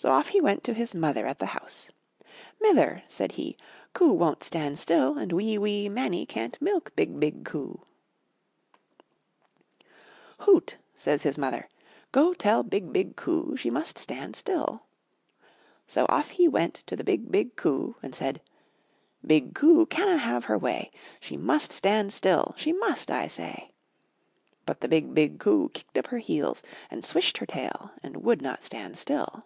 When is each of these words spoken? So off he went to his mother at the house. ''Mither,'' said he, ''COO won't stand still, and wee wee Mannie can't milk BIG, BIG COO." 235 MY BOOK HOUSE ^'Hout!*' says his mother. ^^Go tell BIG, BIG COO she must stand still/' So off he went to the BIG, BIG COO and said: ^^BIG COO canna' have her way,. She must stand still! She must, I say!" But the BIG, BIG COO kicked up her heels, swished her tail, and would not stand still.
So 0.00 0.12
off 0.12 0.28
he 0.28 0.40
went 0.40 0.62
to 0.62 0.74
his 0.74 0.94
mother 0.94 1.26
at 1.26 1.40
the 1.40 1.46
house. 1.58 1.90
''Mither,'' 2.62 3.02
said 3.08 3.32
he, 3.32 3.56
''COO 3.96 4.12
won't 4.14 4.44
stand 4.44 4.78
still, 4.78 5.18
and 5.18 5.32
wee 5.32 5.58
wee 5.58 5.88
Mannie 5.88 6.24
can't 6.24 6.54
milk 6.62 6.92
BIG, 6.94 7.18
BIG 7.18 7.44
COO." 7.44 7.84
235 10.38 10.38
MY 10.38 10.38
BOOK 10.38 10.46
HOUSE 10.46 10.46
^'Hout!*' 10.54 10.76
says 10.94 11.22
his 11.24 11.36
mother. 11.36 11.68
^^Go 12.12 12.36
tell 12.36 12.62
BIG, 12.62 12.92
BIG 12.92 13.16
COO 13.16 13.56
she 13.56 13.70
must 13.70 13.98
stand 13.98 14.36
still/' 14.36 14.86
So 15.88 16.06
off 16.08 16.30
he 16.30 16.46
went 16.46 16.74
to 16.86 16.94
the 16.94 17.02
BIG, 17.02 17.32
BIG 17.32 17.56
COO 17.56 17.96
and 18.00 18.14
said: 18.14 18.40
^^BIG 19.26 19.52
COO 19.52 19.84
canna' 19.86 20.18
have 20.18 20.44
her 20.44 20.56
way,. 20.56 20.92
She 21.18 21.36
must 21.36 21.72
stand 21.72 22.12
still! 22.12 22.54
She 22.56 22.72
must, 22.72 23.10
I 23.10 23.26
say!" 23.26 23.72
But 24.64 24.78
the 24.80 24.86
BIG, 24.86 25.12
BIG 25.12 25.40
COO 25.40 25.68
kicked 25.74 25.98
up 25.98 26.06
her 26.06 26.18
heels, 26.18 26.62
swished 27.00 27.38
her 27.38 27.46
tail, 27.46 27.90
and 28.00 28.18
would 28.22 28.40
not 28.40 28.62
stand 28.62 28.96
still. 28.96 29.44